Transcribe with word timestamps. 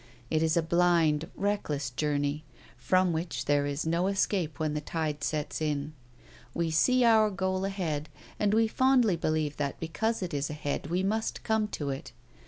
It 0.31 0.41
is 0.41 0.57
a 0.57 0.63
blind, 0.63 1.29
reckless 1.35 1.91
journey, 1.91 2.43
from 2.75 3.13
which 3.13 3.45
there 3.45 3.67
is 3.67 3.85
no 3.85 4.07
escape 4.07 4.57
when 4.59 4.73
the 4.73 4.81
tide 4.81 5.23
sets 5.23 5.61
in. 5.61 5.93
We 6.55 6.71
see 6.71 7.03
our 7.03 7.29
goal 7.29 7.65
ahead, 7.65 8.09
and 8.39 8.51
we 8.51 8.67
fondly 8.67 9.15
believe 9.15 9.57
that 9.57 9.79
because 9.79 10.23
it 10.23 10.33
is 10.33 10.49
ahead 10.49 10.87
we 10.87 11.03
must 11.03 11.43
come 11.43 11.67
to 11.73 11.91
it. 11.91 12.13